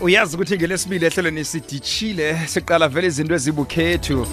uyazi 0.00 0.36
ukuthi 0.36 0.56
ngelesibili 0.56 1.04
ehlelweni 1.06 1.44
sidishile 1.44 2.38
siqala 2.46 2.88
vele 2.88 3.06
izinto 3.06 3.34
ezibukhethu 3.34 4.26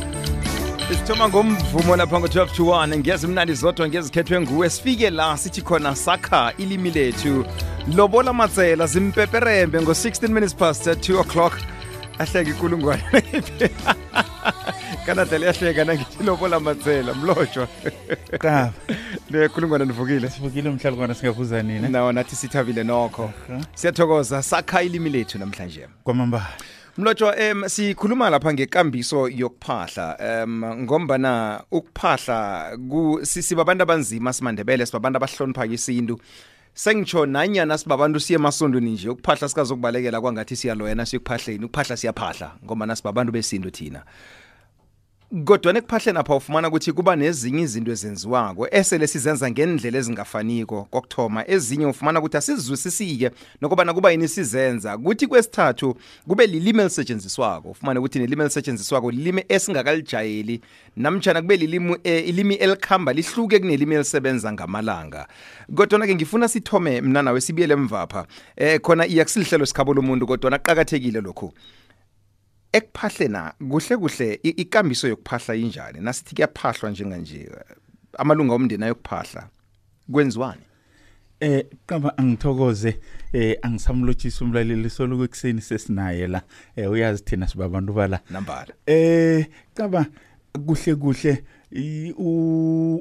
sithoma 0.89 1.29
ngomvumo 1.29 1.95
lapha 1.95 2.19
ngo-12 2.19 2.55
to 2.55 2.63
1 2.63 2.97
ngiyazi 2.97 3.27
mnandi 3.27 3.53
zodwa 3.53 3.87
ngezikhethwe 3.89 4.41
nguwe 4.41 4.69
sifike 4.69 5.09
la 5.09 5.37
sithi 5.37 5.61
khona 5.61 5.95
sakha 5.95 6.53
ilimi 6.57 6.91
lethu 6.91 7.45
lobola 7.95 8.33
matsela 8.33 8.85
zimpeperembe 8.87 9.81
ngo-16 9.81 10.27
minutes 10.27 10.55
past 10.55 10.87
2 10.87 11.19
o'clock 11.19 11.53
ahleke 12.19 12.49
ikulungwane 12.49 13.03
kanada 15.05 15.37
liyahleka 15.37 15.83
nangilobola 15.85 16.59
matsela 16.59 17.13
mlotshwa 17.13 17.67
le 18.43 18.69
nekhulungwana 19.39 19.85
nivukile 19.85 20.29
sivukile 20.29 20.69
mhlalo 20.69 20.95
kwana 20.95 21.63
nina 21.63 21.89
nawo 21.89 22.11
nathi 22.11 22.35
sithabile 22.35 22.83
nokho 22.83 23.31
siyathokoza 23.75 24.43
sakha 24.43 24.83
ilimi 24.83 25.09
lethu 25.09 25.37
namhlanje 25.39 25.87
kwamambala 26.03 26.47
mlotshwa 26.97 27.35
um 27.51 27.69
sikhuluma 27.69 28.29
lapha 28.29 28.53
ngekambiso 28.53 29.29
yokuphahla 29.29 30.17
um 30.45 30.63
ngombana 30.63 31.63
ukuphahla 31.71 32.67
abantu 33.59 33.83
abanzima 33.83 34.33
simandebele 34.33 34.85
sibabantu 34.85 35.17
abahloniphaka 35.17 35.73
isintu 35.73 36.19
sengitsho 36.73 37.25
nanyana 37.25 37.77
sibabantu 37.77 38.19
siye 38.19 38.39
emasondweni 38.39 38.91
nje 38.91 39.09
ukuphahla 39.09 39.49
sikazokubalekela 39.49 40.21
kwangathi 40.21 40.55
siyaloyana 40.55 41.05
siyokuphahleni 41.05 41.65
ukuphahla 41.65 41.97
siyaphahla 41.97 42.51
ngoba 42.65 42.85
nasibabantu 42.85 43.31
besintu 43.31 43.69
thina 43.71 44.01
kodwa 45.45 45.73
nekuphahleni 45.73 46.17
apha 46.19 46.35
ufumana 46.35 46.67
ukuthi 46.67 46.91
kuba 46.93 47.15
nezinye 47.15 47.61
izinto 47.61 47.91
ezenziwako 47.91 48.67
esele 48.71 49.07
sizenza 49.07 49.51
ngendlela 49.51 49.97
ezingafaniko 49.97 50.83
kokuthoma 50.83 51.43
ezinye 51.47 51.85
ufumana 51.85 52.19
ukuthi 52.19 52.37
asizwisisike 52.37 53.31
nokubana 53.61 53.93
kuba 53.93 54.11
yini 54.11 54.27
sizenza 54.27 54.97
kuthi 54.97 55.27
kwesithathu 55.27 55.97
kube 56.27 56.47
lilimi 56.47 56.79
elisetshenziswako 56.79 57.69
ufumane 57.69 57.99
ukuthi 57.99 58.19
nelimi 58.19 58.41
elisetshenziswako 58.41 59.11
lilimi 59.11 59.43
esingakalijayeli 59.49 60.61
namtshana 60.95 61.41
kube 61.41 61.55
lilimi 61.57 61.97
eh, 62.03 62.27
ilimi 62.29 62.53
elikhamba 62.55 63.13
lihluke 63.13 63.59
kunelimi 63.59 63.95
elisebenza 63.95 64.53
ngamalanga 64.53 65.27
kodwana-ke 65.75 66.15
ngifuna 66.15 66.47
sithome 66.47 67.01
mna 67.01 67.21
nawe 67.21 67.41
sibuyele 67.41 67.73
emvapha 67.73 68.19
um 68.19 68.25
eh, 68.57 68.79
khona 68.79 69.07
iyakusilihlelo 69.07 69.65
sikhabo 69.65 69.93
lomuntu 69.93 70.27
kodwana 70.27 70.57
kuqakathekile 70.57 71.21
lokhu 71.21 71.53
ekuphahle 72.73 73.27
na 73.27 73.53
kuhle 73.69 73.97
kuhle 73.97 74.33
ikambiso 74.43 75.07
yokuphahla 75.07 75.55
injani 75.55 75.99
nasithi 76.01 76.35
kuyaphahlwa 76.35 76.91
njenga 76.91 77.17
nje 77.17 77.49
amalunga 78.17 78.53
omndeni 78.53 78.83
ayokuphahla 78.83 79.49
kwenziwani 80.11 80.61
eh 81.39 81.65
qaba 81.85 82.17
angithokoze 82.17 82.99
eh 83.33 83.57
angisamlotshisa 83.61 84.45
umlaleli 84.45 84.89
soloku 84.89 85.23
ekseni 85.23 85.61
sesinaye 85.61 86.27
la 86.27 86.41
eh 86.75 86.91
uyazi 86.91 87.23
thina 87.23 87.47
sibabantu 87.47 87.93
bala 87.93 88.19
nambala 88.29 88.73
eh 88.85 89.45
qaba 89.73 90.05
kuhle 90.67 90.95
kuhle 90.95 91.43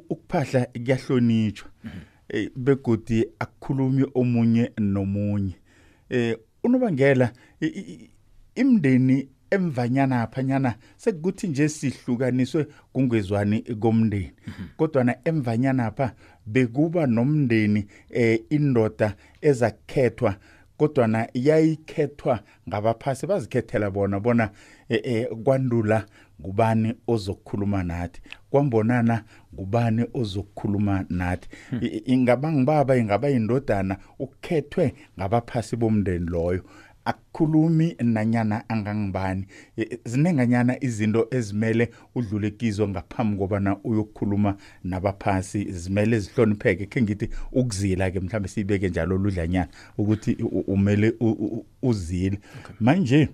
ukuphahla 0.09 0.67
kuyahlonitshwa 0.67 1.69
mhm. 1.85 1.99
eh, 2.29 2.51
begodi 2.57 3.25
akukhulumi 3.39 4.07
omunye 4.15 4.73
nomunye 4.79 5.55
eh 6.11 6.37
unobangela 6.65 7.33
imndeni 8.55 9.29
emvanyana 9.55 10.27
phanyana 10.27 10.75
sekukuthi 10.97 11.49
nje 11.49 11.69
sihlukaniswe 11.69 12.67
kungezwani 12.93 13.61
komndeni 13.63 14.33
kodwa 14.77 15.05
na 15.05 15.15
emvanyana 15.25 15.91
pha 15.91 16.13
bekuba 16.47 17.07
nomndeni 17.07 17.87
eh 18.11 18.41
indoda 18.51 19.15
ezakhethwa 19.41 20.37
kodwa 20.77 21.07
na 21.07 21.29
yayikhethwa 21.35 22.41
ngabaphasi 22.69 23.27
bazikhethela 23.27 23.91
bona 23.91 24.21
bona 24.21 24.51
eh, 24.89 25.01
eh 25.05 25.27
kwandula 25.45 26.07
ngubani 26.41 26.95
ozokukhuluma 27.09 27.83
nathi 27.83 28.21
kwambonana 28.51 29.25
ngubani 29.55 30.05
ozokukhuluma 30.15 31.05
nathi 31.09 31.49
hmm. 31.71 31.81
ingaba 32.05 32.53
ngibaba 32.53 32.97
ingaba 32.97 33.31
indodana 33.31 33.97
ukukhethwe 34.19 34.95
ngabaphasi 35.19 35.77
bomndeni 35.77 36.27
loyo 36.31 36.65
akukhulumi 37.05 37.97
nanyana 38.03 38.69
angangibani 38.69 39.45
e, 39.77 39.83
e, 39.91 39.99
zinenganyana 40.05 40.81
izinto 40.85 41.29
ezimele 41.31 41.91
udlule 42.15 42.51
kizo 42.51 42.89
ngaphambi 42.89 43.39
kobana 43.39 43.77
uyokukhuluma 43.85 44.57
nabaphasi 44.85 45.73
zimele 45.73 46.19
zihlonipheke 46.19 46.85
khe 46.87 47.03
ngithi 47.03 47.29
ukuzila-ke 47.53 48.21
mhlawumbe 48.21 48.49
siyibeke 48.49 48.89
njalo 48.89 49.17
ludlanyana 49.17 49.69
ukuthi 49.99 50.33
umele 50.67 51.15
uzile 51.83 52.39
manje 52.81 53.29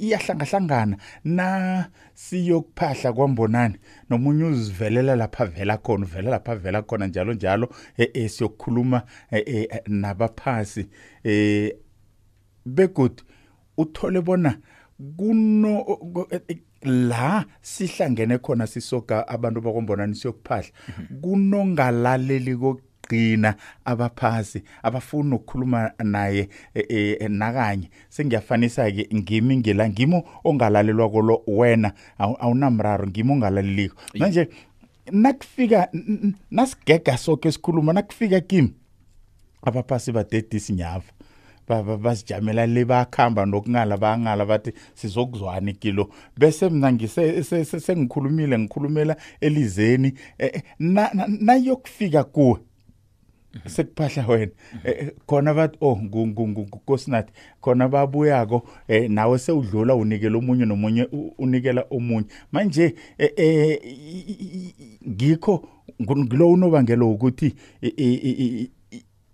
iyahlangahlangana 0.00 0.96
na 1.24 1.88
siyokuphahla 2.14 3.12
kwambonani 3.12 3.74
nomunye 4.10 4.44
uzivelela 4.44 5.16
lapha 5.16 5.44
vela 5.46 5.76
khona 5.76 6.04
uvela 6.06 6.30
lapha 6.30 6.56
vela 6.56 6.82
khona 6.82 7.06
njalo 7.06 7.34
njalo 7.34 7.68
e, 8.14 8.28
siyokukhuluma 8.28 9.02
nabaphasi 9.86 10.86
um 11.24 11.68
begodi 12.68 13.22
uthole 13.76 14.20
bona 14.20 14.58
kuno 15.16 15.84
la 16.82 17.44
sihlangene 17.62 18.38
khona 18.38 18.66
sisoka 18.66 19.28
abantu 19.28 19.60
bakombonani 19.60 20.14
siyokuphahla 20.14 20.70
kunongalaleli 21.22 22.56
kokugcina 22.56 23.54
abaphasi 23.84 24.62
abafuni 24.82 25.34
ukukhuluma 25.34 25.90
naye 26.04 26.48
e, 26.74 26.80
e, 27.20 27.28
nakanye 27.28 27.90
sengiyafanisa 28.08 28.90
ke 28.90 29.08
ngimi 29.14 29.56
ngela 29.56 29.88
ngimo 29.88 30.24
ongalalelwa 30.44 31.10
kolo 31.10 31.42
wena 31.46 31.92
awunamraro 32.18 33.06
ngimo 33.06 33.32
ongalaleliko 33.34 33.96
manje 34.18 34.48
nakufika 35.12 35.88
nasigega 36.50 37.16
sonke 37.18 37.52
sikhuluma 37.52 37.92
nakufika 37.92 38.40
kimi 38.40 38.74
abaphasi 39.62 40.12
badedisi 40.12 40.72
nyava 40.72 41.10
bazijamela 41.76 42.66
le 42.66 42.84
bakhamba 42.84 43.46
nokungala 43.46 43.96
bangala 43.96 44.46
bathi 44.46 44.72
sizokuzwani 44.94 45.72
kilo 45.74 46.08
bese 46.36 46.68
mina 46.70 46.92
ngise 46.92 47.44
sengikhulumile 47.64 48.58
ngikhulumela 48.58 49.16
elizeni 49.40 50.12
e, 50.38 50.46
e, 50.46 50.62
nayokufika 51.40 52.24
kuwe 52.24 52.56
sekuphahla 53.66 54.26
wena 54.26 54.52
e, 54.84 55.12
khona 55.26 55.54
bathi 55.54 55.76
oh 55.80 55.96
ngukosinathi 55.96 57.32
khona 57.60 57.88
babuyako 57.88 58.68
nawe 59.08 59.38
sewudlula 59.38 59.94
unikela 59.94 60.38
omunye 60.38 60.64
nomunye 60.64 61.08
unikela 61.38 61.84
omunye 61.90 62.26
manje 62.52 62.94
ngikho 65.08 65.64
ngilo 66.02 66.50
unobangela 66.50 67.04
ukuthi 67.04 67.54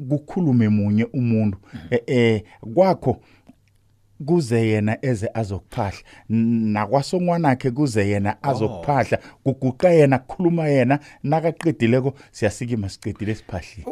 kukhulume 0.08 0.68
munye 0.68 1.04
umuntu 1.04 1.58
eh 2.06 2.42
kwakho 2.74 3.20
kuze 4.26 4.66
yena 4.68 4.96
eze 5.02 5.28
azokuphahla 5.34 6.00
nakwasongwanakhe 6.74 7.70
kuze 7.70 8.08
yena 8.08 8.42
azokuphahla 8.42 9.18
oh. 9.18 9.36
kuguqa 9.54 9.88
yena 9.90 10.18
kukhuluma 10.18 10.68
yena 10.68 10.98
nakaqedileko 11.22 12.14
siyasikima 12.30 12.88
siqedile 12.88 13.34
siphahlile 13.34 13.84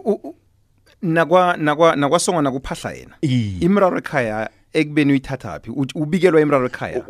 nakwa 1.02 1.56
nakwa 1.56 1.96
nakwasongwana 1.96 2.50
kuphahla 2.54 2.90
yena 2.92 3.14
imraro 3.60 3.98
ekhaya 3.98 4.48
ekubeni 4.74 5.12
uyithathaphi 5.12 5.70
ubikelwa 5.94 6.40
imraro 6.40 6.66
ekhaya 6.66 7.00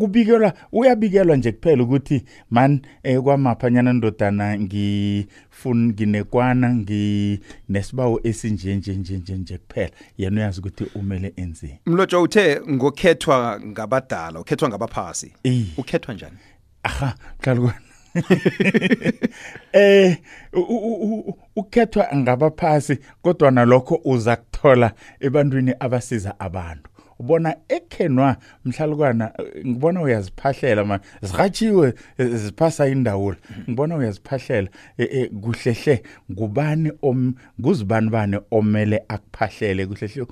kubikelwa 0.00 0.52
uyabikelwa 0.72 1.36
nje 1.36 1.52
kuphela 1.52 1.82
ukuthi 1.82 2.24
man 2.50 2.80
eh 3.02 3.20
kwamaphanyana 3.20 3.92
ndodana 3.92 4.46
ngifuni 4.60 5.82
nginekwana 5.92 6.66
nginesibawo 6.76 8.20
esinje 8.28 8.76
nje 8.76 8.92
nje 8.94 9.16
nje 9.16 9.34
nje 9.36 9.58
kuphela 9.58 9.90
yena 10.18 10.36
uyazi 10.40 10.60
ukuthi 10.60 10.84
umele 10.94 11.32
enzeni 11.36 11.78
mlotshwa 11.86 12.20
uthe 12.22 12.60
ngokhethwa 12.70 13.60
ngabadala 13.66 14.40
ukhethwa 14.40 14.68
ngabaphasi 14.68 15.28
ukhethwa 15.76 16.14
njani 16.14 16.36
aha 16.82 17.14
mhlalukwana 17.40 17.80
eh 19.72 20.18
ukhethwa 21.56 22.06
ngabaphasi 22.16 22.98
kodwa 23.22 23.50
nalokho 23.50 24.00
uza 24.04 24.36
kuthola 24.36 24.92
ebantwini 25.20 25.74
abasiza 25.80 26.40
abantu 26.40 26.88
ubona 27.18 27.54
ekhenwa 27.68 28.36
mhlalukana 28.64 29.32
ngibona 29.66 30.02
uyaziphahlela 30.02 30.84
ma 30.84 30.96
ziratshiwe 31.22 31.94
ziphasa 32.42 32.88
indawula 32.94 33.36
ngibona 33.70 33.96
uyaziphahlela 33.96 34.68
e, 34.98 35.04
e, 35.04 35.20
kuhlehle 35.28 35.96
ngubani 36.32 36.90
om 37.02 37.34
kuzibani 37.62 38.10
bani 38.14 38.36
omele 38.56 38.98
akuphahlele 39.08 39.82
kuhlehle 39.90 40.22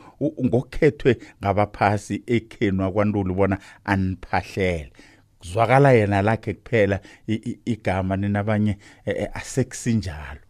ngokukhethwe 0.46 1.12
ngabaphasi 1.44 2.16
ekhenwa 2.36 2.86
kwantulu 2.94 3.32
ubona 3.34 3.56
aniphahlele 3.92 4.92
kuzwakala 5.38 5.88
yena 5.98 6.22
lakhe 6.22 6.52
kuphela 6.54 7.00
igama 7.74 8.16
ninabanye 8.16 8.78
e, 9.06 9.26
asekusinjalo 9.40 10.40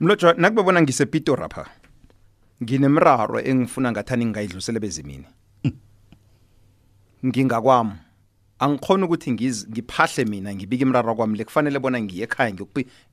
mlojwa 0.00 0.34
nakube 0.34 0.62
bona 0.62 0.80
ngisepito 0.82 1.36
rapha 1.36 1.64
nginemraro 2.62 3.38
engifuna 3.50 3.92
ngathani 3.92 4.24
ngingayidlulisele 4.26 4.80
bezimini 4.80 5.26
ngingakwami 7.26 7.92
angikhona 8.58 9.04
ukuthi 9.06 9.32
ngiphahle 9.72 10.24
mina 10.24 10.54
ngibike 10.54 10.82
imraro 10.84 11.14
kwami 11.14 11.34
lekufanele 11.38 11.78
bona 11.78 11.98
ngiye 12.02 12.24
ekhaya 12.24 12.52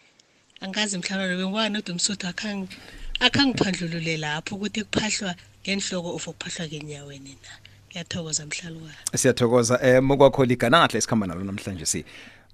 angazi 0.65 0.97
mhlawumbe 0.97 1.37
bengiwani 1.37 1.77
ude 1.85 1.91
umsuthu 1.93 2.25
akhangiphandlulule 2.33 4.15
lapho 4.25 4.57
ukuthi 4.57 4.85
kuphahlwa 4.89 5.35
ngenhloko 5.61 6.09
ufo 6.17 6.31
kuphahlwa 6.33 6.65
ngenyaweni 6.69 7.33
na 7.45 7.53
ngiyathokoza 7.93 8.47
mhlalukwane 8.47 8.97
siyathokoza 9.21 9.75
um 9.85 10.09
eh, 10.11 10.17
kwakho 10.17 10.45
liganahle 10.49 10.97
esikhamba 10.97 11.27
nalo 11.29 11.45
namhlanje 11.45 11.85
si 11.87 12.01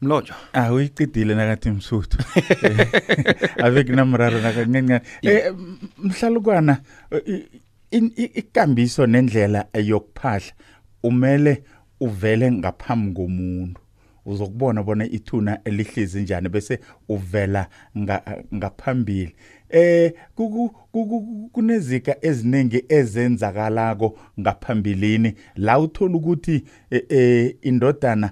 mlojo 0.04 0.34
ah 0.52 0.72
uyicidile 0.72 1.34
nakathi 1.34 1.70
msuthu 1.70 2.18
avec 3.64 3.88
namraro 3.88 4.38
nakancane 4.40 5.00
eh 5.22 5.54
mhlalukwana 5.98 6.80
mm, 7.92 8.10
ikambiso 8.16 9.02
eh, 9.02 9.08
nendlela 9.08 9.66
eh, 9.72 9.88
yokuphahla 9.88 10.52
umele 11.02 11.64
uvele 12.00 12.52
ngaphambi 12.52 13.12
komuntu 13.14 13.80
uzokubona 14.26 14.82
bona 14.82 15.04
ithuna 15.06 15.60
elihlezi 15.64 16.22
njani 16.22 16.48
bese 16.48 16.78
uvela 17.08 17.66
eh, 17.94 18.44
ngaphambili 18.54 19.34
eh 19.74 20.12
kunezika 21.52 22.14
eziningi 22.22 22.84
ezenzakalako 22.88 24.16
ngaphambilini 24.40 25.34
la 25.56 25.78
uthola 25.78 26.14
ukuthi 26.16 26.64
e, 26.90 27.04
e, 27.08 27.56
indodana 27.62 28.30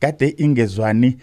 kade 0.00 0.26
e, 0.26 0.34
ingezwani 0.36 1.16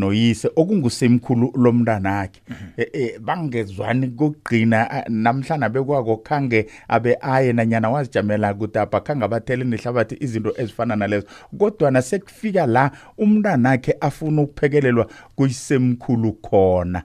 noyise 0.00 0.50
okungusemkhulu 0.56 1.52
lomntana 1.54 2.10
wakhe 2.18 3.18
bangezwani 3.26 4.08
kokugcina 4.18 5.04
namhlanje 5.08 5.68
bekwako 5.68 6.16
khange 6.26 6.66
abe 6.88 7.18
aye 7.20 7.52
nanyana 7.52 7.90
wazijamela 7.90 8.54
ukuthi 8.54 8.78
apha 8.78 9.00
khange 9.04 9.24
abathele 9.24 9.64
nehlabathi 9.64 10.16
izinto 10.24 10.52
ezifana 10.56 10.96
nalezo 10.96 11.26
kodwa 11.58 11.90
nasekufika 11.90 12.66
la 12.66 12.90
umntana 13.18 13.68
wakhe 13.68 13.94
afuna 14.00 14.42
ukuphekelelwa 14.42 15.06
kuyisemkhulu 15.36 16.32
khona 16.32 17.02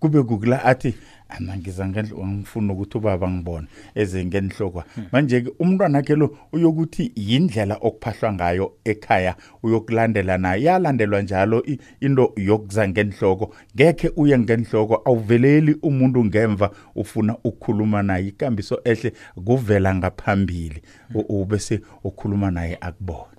kube 0.00 0.22
kukula 0.22 0.64
athi 0.64 0.94
ana 1.28 1.56
ngizangendle 1.56 2.26
ngifuna 2.26 2.72
ukuthi 2.72 2.98
ubaba 2.98 3.30
ngibone 3.30 3.66
eze 3.94 4.24
ngenhlokwa 4.24 4.84
hmm. 4.94 5.06
manje 5.12 5.40
ke 5.40 5.52
umntwana 5.58 6.02
ke 6.02 6.14
lo 6.16 6.38
uyokuthi 6.52 7.04
indlela 7.16 7.76
okuphahlwa 7.80 8.32
ngayo 8.32 8.72
ekhaya 8.84 9.34
uyokulandela 9.62 10.38
naye 10.38 10.62
yalandelwa 10.62 11.22
njalo 11.22 11.62
into 12.00 12.32
yokuza 12.36 12.88
ngenhloko 12.88 13.54
ngeke 13.76 14.10
uye 14.16 14.38
ngenhloko 14.38 15.02
awuveleli 15.06 15.76
umuntu 15.82 16.24
ngemva 16.24 16.70
ufuna 16.94 17.32
ukukhuluma 17.36 18.02
naye 18.02 18.28
ikambiso 18.28 18.80
ehle 18.84 19.12
kuvela 19.46 19.94
ngaphambili 19.94 20.82
ubese 21.28 21.76
hmm. 21.76 21.84
ukhuluma 22.04 22.50
naye 22.50 22.78
akubona 22.80 23.38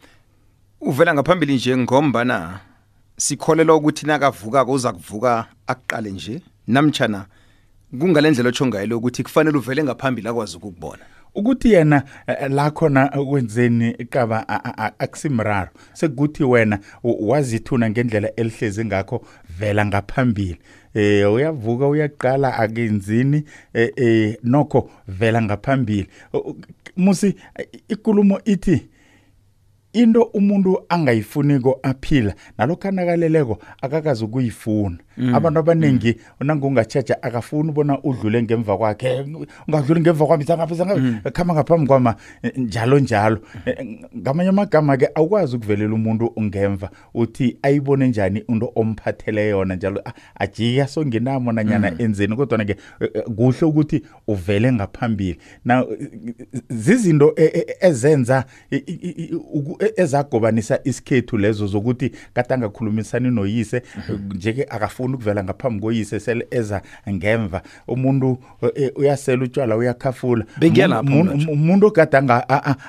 uvela 0.81 1.13
ngaphambili 1.13 1.53
nje 1.55 1.77
ngombana 1.77 2.59
sikholelwa 3.19 3.75
ukuthi 3.75 4.05
nakavuka 4.05 4.65
koza 4.65 4.91
kuvuka 4.93 5.45
akuqale 5.67 6.11
nje 6.11 6.41
namtjana 6.67 7.25
kungalendlela 7.99 8.49
otsho 8.49 8.65
ngayo 8.67 8.97
ukuthi 8.97 9.23
kufanele 9.23 9.57
uvele 9.57 9.83
ngaphambili 9.83 10.27
akwazi 10.29 10.57
ukukubona 10.57 11.03
ukuthi 11.35 11.71
yena 11.73 12.03
eh, 12.27 12.49
la 12.51 12.71
khona 12.71 13.07
kwenzeni 13.09 13.93
kaba 13.93 14.47
akusimraro 14.99 15.69
sekuthi 15.93 16.43
wena 16.43 16.79
wazithuna 17.03 17.89
ngendlela 17.89 18.29
elihlezi 18.35 18.85
ngakho 18.85 19.21
vela 19.59 19.85
ngaphambili 19.85 20.57
eh 20.93 21.33
uyavuka 21.33 21.87
uyaqala 21.87 22.53
akenzini 22.59 23.43
eh, 23.73 23.91
eh 23.97 24.37
nokho 24.43 24.89
vela 25.07 25.41
ngaphambili 25.41 26.07
musi 26.97 27.35
eh, 27.55 27.67
ikulumo 27.89 28.41
ithi 28.45 28.87
into 29.93 30.23
umuntu 30.23 30.79
angayifuniko 30.89 31.79
aphila 31.83 32.33
nalokhu 32.57 32.87
anakaleleko 32.87 33.59
akakazi 33.81 34.25
ukuyifuna 34.25 34.97
mm. 35.17 35.35
abantu 35.35 35.59
abaningi 35.59 36.17
mm. 36.41 36.47
nangungatsheja 36.47 37.23
akafuni 37.23 37.69
ubona 37.69 38.03
udlule 38.03 38.43
ngemva 38.43 38.77
kwakhe 38.77 39.25
ungadluli 39.67 40.01
ngemva 40.01 40.25
kwami 40.25 40.43
zangapi 40.43 40.75
zangapi 40.75 40.99
mm. 41.01 41.21
khama 41.33 41.53
ngaphambi 41.53 41.87
kwama 41.87 42.15
njalo 42.55 42.99
njalo 42.99 43.39
ngamanye 44.17 44.49
amagama-ke 44.49 45.09
awukwazi 45.15 45.55
ukuvelela 45.55 45.93
umuntu 45.93 46.31
ngemva 46.41 46.89
uthi 47.13 47.57
ayibone 47.61 48.07
njani 48.07 48.43
into 48.47 48.71
omphathele 48.75 49.47
yona 49.47 49.75
njalo 49.75 50.03
ajike 50.35 50.81
asonginamo 50.83 51.51
nanyana 51.51 51.91
mm. 51.91 51.95
enzeni 51.99 52.35
kodwana-ke 52.35 52.75
e, 53.01 53.09
e, 53.13 53.21
kuhle 53.21 53.67
ukuthi 53.67 54.01
uvele 54.27 54.71
ngaphambili 54.71 55.37
na 55.65 55.85
zizinto 56.69 57.33
e, 57.37 57.65
ezenza 57.81 58.45
E-, 59.79 59.93
ezagobanisa 60.01 60.79
isikhethu 60.83 61.37
lezo 61.37 61.67
zokuthi 61.67 62.11
kade 62.33 62.53
angakhulumisani 62.53 63.31
noyise 63.31 63.81
mhm. 64.09 64.33
nje-ke 64.35 64.63
akafuni 64.69 65.13
ukuvela 65.13 65.43
ngaphambi 65.43 65.81
koyise 65.81 66.19
sele 66.19 66.47
eza 66.51 66.81
ngemva 67.09 67.61
umuntu 67.87 68.37
e-, 68.75 68.91
uyasela 68.95 69.43
utshwala 69.43 69.75
uyakhafula 69.77 70.45
umuntu 71.51 71.85
ogade 71.87 72.17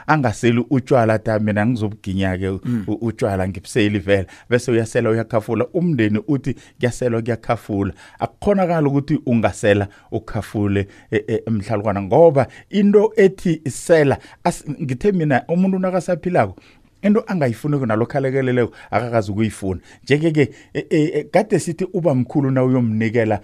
angaseli 0.07 0.65
utshwala 0.71 1.19
ta 1.19 1.39
mina 1.39 1.67
ngizobuginya-ke 1.67 2.51
mm. 2.65 2.85
utshwala 3.01 3.49
ngibuseli 3.49 3.99
vela 3.99 4.27
bese 4.51 4.71
uyasela 4.71 5.11
uyakhafula 5.11 5.67
umndeni 5.67 6.19
uthi 6.29 6.55
kuyaselwa 6.81 7.23
kuyakhafula 7.23 7.95
akukhonakala 8.19 8.89
ukuthi 8.89 9.19
ungasela 9.27 9.89
ukhafule 10.13 10.89
e, 11.13 11.43
emhlalukwana 11.47 12.03
ngoba 12.03 12.47
into 12.71 13.13
ethi 13.17 13.61
sela 13.71 14.19
ngithe 14.83 15.13
mina 15.13 15.43
umuntu 15.49 15.79
nakasaphilako 15.79 16.59
into 17.03 17.25
angayifuneki 17.27 17.87
nalokho 17.87 18.19
alekeleleko 18.19 18.73
akakazi 18.91 19.33
ukuyifuna 19.33 19.81
njeke-ke 20.05 20.49
e, 20.75 20.87
e, 20.91 21.03
e, 21.05 21.25
kade 21.25 21.59
sithi 21.59 21.87
uba 21.93 22.15
mkhulu 22.15 22.51
na 22.51 22.65
uyomnikela 22.65 23.41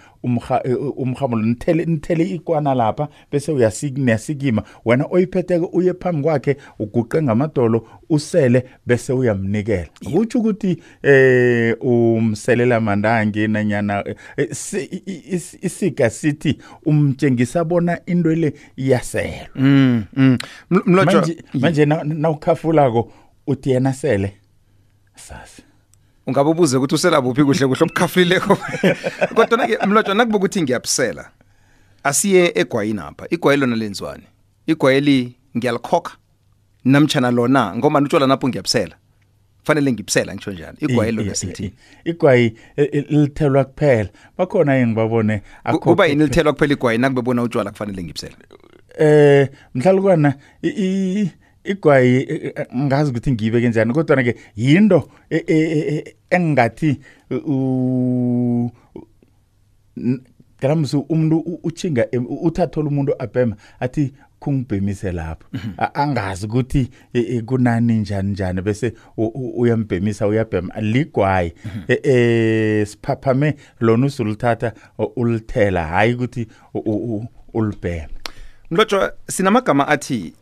umhamulo 0.97 1.43
nithele 1.87 2.25
ikwana 2.25 2.75
lapha 2.75 3.09
bese 3.33 3.53
uyasikima 3.53 4.63
wena 4.85 5.07
oyiphetheke 5.11 5.69
uye 5.73 5.95
phambi 5.95 6.23
kwakhe 6.23 6.57
uguqe 6.79 7.23
ngamadolo 7.23 7.89
usele 8.11 8.65
bese 8.87 9.13
uyamnikela 9.13 9.87
kutsho 10.13 10.39
ukuthi 10.39 10.79
um 11.81 12.27
umselela 12.27 12.81
mandangi 12.81 13.49
nanyana 13.49 14.05
isiga 15.63 16.11
sithi 16.11 16.59
umtshengisa 16.87 17.65
bona 17.65 17.99
into 18.07 18.35
le 18.35 18.53
iyaselwa 18.77 19.47
mm, 19.57 20.05
mm. 20.17 20.39
manje 21.55 21.87
nawukhafulako 22.05 23.13
uthi 23.47 23.71
yena 23.71 23.93
sele 23.93 24.35
sasa 25.15 25.63
ungabe 26.27 26.51
ubuze 26.51 26.77
ukuthi 26.77 26.95
usela 26.95 27.21
buphi 27.21 27.45
kuhle 27.45 27.67
kuhle 27.67 27.85
obukhafulileko 27.85 28.55
kodwa 29.37 29.67
ke 29.67 29.87
mlotshwa 29.87 30.15
nakuba 30.15 30.37
ukuthi 30.37 30.63
ngiyabusela 30.63 31.31
asiye 32.05 32.53
egwayini 32.55 33.01
apha 33.01 33.27
igwayi 33.31 33.61
lona 33.61 33.77
lenziwani 33.77 34.27
igwayeli 34.67 35.37
ngiyalikhokha 35.57 36.17
namtshana 36.85 37.31
lona 37.31 37.77
ngoba 37.77 38.01
utshola 38.01 38.27
napho 38.27 38.49
ngiyabusela 38.49 38.97
kufanele 39.61 39.93
ngibusela 39.93 40.35
ngisho 40.35 40.51
njalo 40.53 40.75
igwayi 40.81 41.13
lona 41.13 41.35
sithi 41.35 41.73
igwayi 42.05 42.55
lithelwa 43.09 43.65
kuphela 43.65 44.11
bakhona 44.39 44.77
engibabone 44.77 45.43
akuba 45.65 46.07
yini 46.07 46.25
lithelwa 46.27 46.53
kuphela 46.53 46.73
igwayi 46.75 46.99
nakube 46.99 47.23
bona 47.23 47.43
utshwala 47.43 47.71
kufanele 47.71 48.03
ngibusela 48.03 48.37
eh 48.99 49.49
mhlawumbe 49.75 50.03
kwana 50.09 50.31
igwayi 51.69 52.15
e, 52.15 52.25
e, 52.29 52.53
e, 52.73 52.79
ngazi 52.79 53.11
ukuthi 53.11 53.33
ngiyibeke 53.33 53.69
njani 53.69 53.93
kodwa 53.93 54.23
ke 54.23 54.33
yinto 54.57 55.09
engingathi 56.31 56.91
gramsu 60.61 60.99
umuntu 61.09 61.39
uchinga 61.63 62.07
uthathola 62.47 62.89
umuntu 62.89 63.13
abhema 63.19 63.57
athi 63.81 64.13
kungibhemise 64.39 65.13
lapho 65.13 65.49
mhm. 65.53 65.71
angazi 65.95 66.47
ukuthi 66.47 66.83
kunani 67.47 67.95
njani 67.99 68.31
njani 68.31 68.63
bese 68.63 68.93
uyambhemisa 69.57 70.27
uyabhema 70.27 70.81
ligwayi 70.81 71.53
mhm. 71.65 71.79
eh 71.89 72.87
siphaphame 72.87 73.57
lona 73.81 74.07
usulithatha 74.07 74.73
ulithela 75.17 75.85
hayi 75.87 76.15
ukuthi 76.15 76.47
ulibhema 77.55 78.09
mlotshwa 78.71 79.13
sinamagama 79.29 79.89
athi 79.89 80.33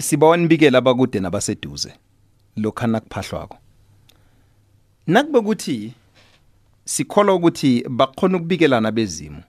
sibawa 0.00 0.36
nibikele 0.36 0.78
abakude 0.78 1.20
nabaseduze 1.20 1.94
lokhana 2.56 3.00
kuphahlwako 3.00 3.58
nakube 5.06 5.40
kuthi 5.40 5.94
sikholwa 6.84 7.34
ukuthi 7.34 7.84
bakhona 7.88 8.36
ukubikelana 8.36 8.92
bezimo 8.92 9.42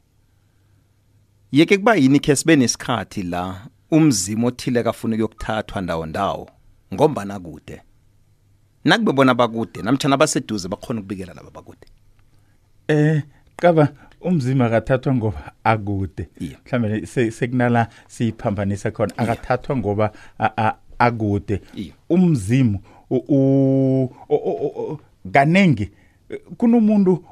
yeke 1.51 1.77
kuba 1.77 1.95
yini 1.95 2.19
khe 2.19 2.35
sibe 2.35 2.55
nesikhathi 2.55 3.23
la 3.23 3.67
umzimo 3.91 4.47
othile 4.47 4.83
kafuna 4.83 5.15
ukuyokuthathwa 5.15 5.81
ndawo 5.81 6.05
ndawo 6.05 6.49
ngombana 6.93 7.39
kude 7.39 7.81
nakube 8.85 9.11
bona 9.11 9.33
bakude 9.35 9.81
namtshana 9.81 10.15
abaseduze 10.15 10.67
bakhona 10.67 10.99
ukubikela 10.99 11.33
laba 11.33 11.49
bakude 11.51 11.87
eh 12.87 13.23
qaba 13.57 13.91
umzimba 14.27 14.65
akathathwa 14.65 15.13
ngoba 15.15 15.39
akude 15.63 16.23
mhlawumbe 16.27 17.05
sekunala 17.37 17.81
siyiphambanisa 18.13 18.87
khona 18.95 19.13
akathathwa 19.21 19.73
ngoba 19.79 20.05
akude 21.07 21.55
umzimba 22.15 22.79
u 23.09 24.97
kanengi 25.33 25.87
kunomuntu 26.57 27.25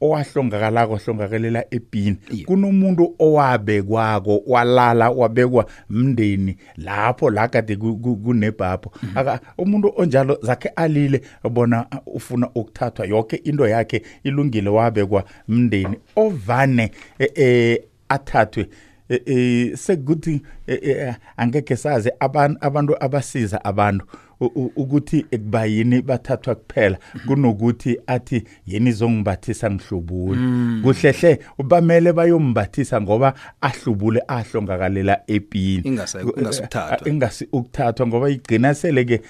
owahlongakala 0.00 0.86
kohlongakelela 0.86 1.64
epini 1.70 2.16
kunomuntu 2.46 3.14
owabekwako 3.18 4.40
walala 4.46 5.10
wabekwa 5.10 5.66
mndeni 5.90 6.56
lapho 6.76 7.30
la 7.30 7.48
kade 7.48 7.76
kunebhabho 7.76 8.92
mhm. 9.02 9.18
aka 9.18 9.40
umuntu 9.58 9.92
onjalo 9.96 10.38
zakhe 10.42 10.68
alile 10.68 11.20
bona 11.50 11.86
ufuna 12.06 12.50
ukuthathwa 12.54 13.06
yonke 13.06 13.36
into 13.36 13.66
yakhe 13.68 14.02
ilungile 14.24 14.70
wabekwa 14.70 15.24
mndeni 15.48 15.96
ovane 16.16 16.90
e, 17.18 17.30
e, 17.36 17.82
athathwe 18.08 18.68
e, 19.26 19.72
sekuthi 19.76 20.42
angeke 21.36 21.76
sazi 21.76 22.10
abantu 22.20 22.96
abasiza 23.04 23.64
abantu 23.64 24.06
ukuthi 24.40 25.26
ekubayini 25.30 26.02
bathathwa 26.02 26.54
kuphela 26.54 26.98
kunokuthi 27.26 28.00
athi 28.06 28.44
yini 28.66 28.90
izongibathisa 28.90 29.70
ngihlubule 29.70 30.40
mm. 30.40 30.80
kuhlehle 30.84 31.40
ubamele 31.58 32.12
bayombathisa 32.12 33.00
ngoba 33.00 33.34
ahlubule 33.60 34.22
ahlongakalela 34.28 35.20
epini 35.26 35.82
ingasekuthathwa 35.88 37.08
eh, 37.08 37.14
ingasi 37.14 37.48
ukuthathwa 37.52 38.06
ngoba 38.06 38.30
igcina 38.30 38.74
sele 38.74 39.04
ke 39.04 39.20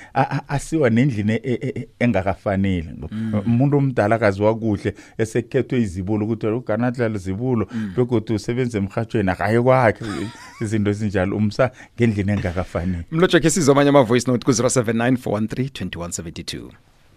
asiwa 0.49 0.91
nendlini 0.91 1.33
e- 1.35 1.41
e- 1.53 1.73
e- 1.81 1.89
engakafanele 1.99 2.95
mm. 3.11 3.43
umuntu 3.47 3.77
omdala 3.77 4.19
kaziwa 4.19 4.59
kuhle 4.59 4.95
esekhethwe 5.19 5.81
izibulo 5.81 6.25
ukuthi 6.27 6.47
uganatla 6.47 7.09
lezibulo 7.09 7.67
mm. 7.73 7.93
begodu 7.97 8.35
usebenza 8.35 8.79
emhatshweni 8.79 9.31
akaye 9.31 9.61
kwakhe 9.63 10.05
izinto 10.63 10.91
ezinjalo 10.91 11.37
umsa 11.37 11.71
ngendlini 11.97 12.33
engakafanele 12.33 13.05
mlotshe 13.13 13.41
ke 13.41 13.51
sizwa 13.51 13.73
amanye 13.77 13.89
ama-voice 13.91 14.31
note 14.31 14.45
ku-07 14.45 14.96
079 14.97 15.91
2172 15.91 16.73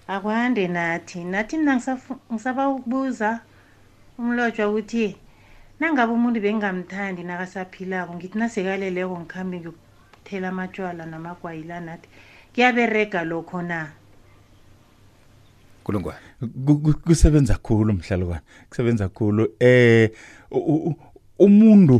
akwande 0.07 0.67
nathi 0.67 1.19
nathi 1.23 1.57
mna 1.57 1.81
ngisaba 2.33 2.69
ukubuza 2.69 3.39
umlotshwa 4.19 4.67
ukuthi 4.69 5.07
nangabe 5.79 6.13
umuntu 6.13 6.39
bengingamthandi 6.43 7.21
nakasaphilako 7.29 8.11
ngithi 8.17 8.37
nasekaleleko 8.41 9.13
ngikhambe 9.19 9.55
ngiyokuthela 9.59 10.47
amatshwala 10.51 11.03
namagwayi 11.11 11.63
la 11.69 11.77
nathi 11.87 12.07
kuyaberega 12.53 13.19
lokho 13.23 13.59
na 13.61 13.79
kulungwane 15.83 16.19
kusebenza 17.05 17.55
khulu 17.63 17.93
mhlalukwane 17.93 18.41
kusebenza 18.69 19.05
khulu 19.15 19.43
eh 19.59 20.11
umuntu 21.39 21.97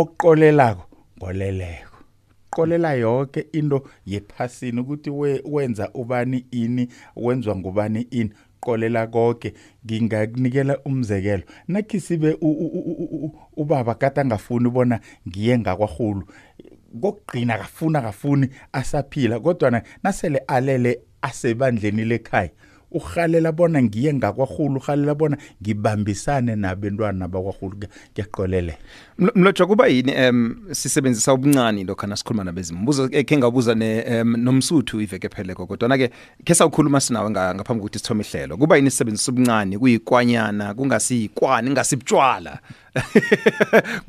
oqolelako 0.00 0.82
ngoleleko 1.18 1.87
qolela 2.50 2.92
yonke 2.94 3.46
into 3.52 3.82
yephasini 4.06 4.80
ukuthi 4.80 5.10
we 5.10 5.42
wenza 5.44 5.90
ubani 5.94 6.46
ini 6.50 6.88
wenzwa 7.16 7.56
ngubani 7.56 8.02
ini 8.10 8.30
qolela 8.60 9.06
konke 9.06 9.54
ngingakunikela 9.86 10.78
umzekelo 10.84 11.42
nakhi 11.68 12.00
sibe 12.00 12.38
ubaba 13.56 13.94
kata 13.94 14.24
ngafuni 14.24 14.68
ubona 14.68 15.00
ngiye 15.28 15.58
ngakwahulu 15.58 16.22
kokugqina 17.02 17.58
kafuna 17.58 18.00
kafuni 18.00 18.48
asaphila 18.72 19.40
kodwa 19.40 19.82
nasele 20.02 20.38
alele 20.46 21.00
asebandleni 21.22 22.04
lekhaya 22.04 22.50
uhalela 22.92 23.52
bona 23.52 23.82
ngiye 23.82 24.14
ngakwahulu 24.14 24.76
uhalela 24.80 25.14
bona 25.14 25.36
ngibambisane 25.62 26.56
nabantwana 26.56 27.28
bakwahulu 27.28 27.76
ngiyaxolele 28.12 28.78
mlotsha 29.18 29.66
kuba 29.66 29.86
yini 29.86 30.12
um 30.28 30.56
sisebenzisa 30.70 31.34
ubuncane 31.34 31.84
lokho 31.84 31.94
kana 32.00 32.16
sikhuluma 32.16 32.44
nabezimbuzo 32.44 33.08
ekhe 33.12 33.36
ngabuza 33.36 33.74
ne 33.74 34.04
um, 34.20 34.36
nomsuthu 34.36 35.00
iveke 35.00 35.28
pheleko 35.28 35.66
kodwa 35.66 35.88
na 35.88 35.98
ke 35.98 36.08
ke 36.44 36.54
sawukhuluma 36.54 37.00
sinawe 37.00 37.30
ngaphambi 37.30 37.80
kokuthi 37.82 37.98
sithome 37.98 38.24
ihlelo 38.24 38.56
kuba 38.56 38.76
yini 38.76 38.90
sisebenzisa 38.90 39.32
ubuncane 39.32 39.78
kuyikwanyana 39.78 40.74
kungasiyikwane 40.74 41.70
ngasibutshwala 41.70 42.58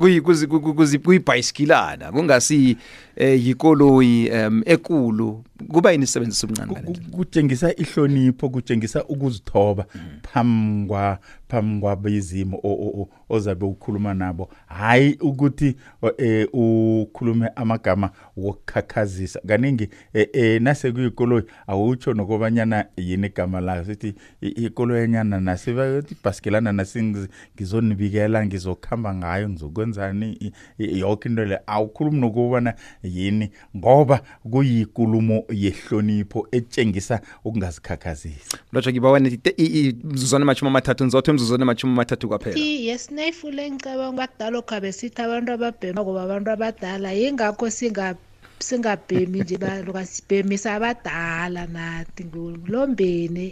kuyibhayisikilana 1.04 2.12
kungasi 2.12 2.78
eh, 3.16 3.46
yikoloyi 3.48 4.30
ekulu 4.66 5.44
kuba 5.74 5.94
inisebenzisa 5.94 6.48
umncane 6.48 7.00
kutshengisa 7.16 7.74
ihlonipho 7.76 8.50
kutshengisa 8.50 9.04
ukuzithoba 9.06 9.86
mm. 9.96 10.02
phambi 10.32 10.88
kwa 10.88 11.20
phambi 11.50 11.82
kwabezimo 11.82 13.10
ozabe 13.30 13.66
ukhuluma 13.66 14.14
nabo 14.14 14.50
hayi 14.68 15.14
ukuthi 15.20 15.76
eh, 16.18 16.48
ukhulume 16.56 17.50
amagama 17.56 18.10
wokukhakhazisa 18.38 19.40
kaningi 19.48 19.90
eh, 20.14 20.28
eh, 20.34 20.62
nase 20.62 20.92
kuyikolo 20.92 21.44
awutsho 21.68 22.14
nokobanyana 22.14 22.86
yini 22.98 23.28
igama 23.28 23.62
layo 23.62 23.86
sithi 23.86 24.14
ikolo 24.42 24.98
yenyana 24.98 25.40
nasiba 25.40 25.88
ibhasikilana 26.12 26.72
nasingizonibikela 26.74 28.46
ngizokuhamba 28.46 29.16
ngayo 29.16 29.50
ngizokwenzani 29.50 30.54
yonke 30.78 31.30
into 31.30 31.46
le 31.46 31.60
awukhulumi 31.68 32.20
nokubana 32.20 32.74
yini 33.04 33.52
ngoba 33.78 34.22
kuyinkulumo 34.52 35.44
yehlonipho 35.54 36.48
etshengisa 36.52 37.22
ukungazikhakhazisi 37.46 38.42
mlotsho 38.72 38.92
ngibawaneti 38.92 39.96
mzuzwana 40.10 40.44
amashumi 40.44 40.70
amathathu 40.70 41.04
nizothe 41.04 41.39
emzuzwana 41.40 41.64
ematshumi 41.66 41.94
amathathu 41.96 42.26
kwaphela 42.32 42.56
iye 42.70 42.94
sinayifule 43.04 43.60
engicabanga 43.68 44.20
bakudala 44.22 44.56
okho 44.62 44.74
abesithi 44.78 45.20
abantu 45.24 45.50
ababhema 45.56 46.02
kuba 46.08 46.20
abantu 46.24 46.48
abadala 46.56 47.08
yingakho 47.20 47.66
singabi 47.78 48.22
singabhemi 48.68 49.38
nje 49.44 49.56
lokasibhemisa 49.88 50.68
abadala 50.78 51.62
nathi 51.76 52.22
ngulombeni 52.28 53.46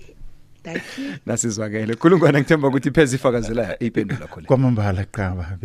nasizwakele 1.26 1.96
kulungwana 1.96 2.40
ngithemba 2.40 2.68
ukuthi 2.68 2.90
ipheza 2.90 3.16
ifakazelayo 3.16 3.80
ipendula 3.80 4.28
khona 4.28 4.48
kwamambala 4.48 5.06
qaba 5.06 5.58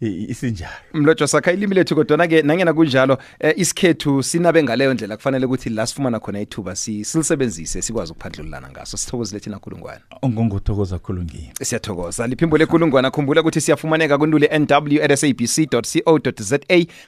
isinjalo 0.00 0.72
mlotsho 0.94 1.26
sakha 1.26 1.52
ilimi 1.52 1.74
lethu 1.74 1.94
kodwana-ke 1.94 2.42
nangena 2.42 2.72
kunjalo 2.72 3.18
eh, 3.40 3.54
isikhethu 3.56 4.22
sinabe 4.22 4.62
ngaleyo 4.62 4.94
ndlela 4.94 5.16
kufanele 5.16 5.46
ukuthi 5.46 5.70
la 5.70 5.86
sifumana 5.86 6.20
khona 6.20 6.40
ithuba 6.40 6.76
silisebenzise 6.76 7.82
sikwazi 7.82 8.12
ukuphandlululana 8.12 8.70
ngaso 8.70 8.96
sithokozile 8.96 9.40
thina 9.40 9.58
kulungwana 9.58 10.00
ngongothokoza 10.28 10.98
khulu 10.98 11.22
siyathokoza 11.62 12.26
liphimbo 12.26 12.58
lekulungwana 12.58 13.10
khumbula 13.10 13.40
ukuthi 13.40 13.60
siyafumaneka 13.60 14.18
kuntule 14.18 14.58
nw 14.58 15.02
at 15.02 15.14
sabc 15.14 15.68
co 16.04 16.32
za 16.42 16.58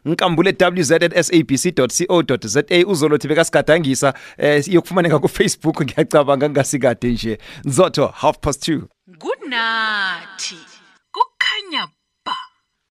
nkambule 0.04 0.54
wz 0.80 0.92
at 0.92 1.16
sabc 1.20 1.80
co 2.08 2.38
za 2.48 2.62
uzolothi 2.86 3.28
bekasigadangisa 3.28 4.08
um 4.38 4.44
eh, 4.46 4.68
yokufumaneka 4.68 5.18
kufacebook 5.18 5.82
ngiyacabanga 5.82 6.50
ngasikade 6.50 7.13
nje 7.14 7.38
nzotho 7.64 8.06
half 8.20 8.36
past 8.44 8.60
two 8.66 8.80
kunathi 9.22 10.58
kukhanya 11.14 11.82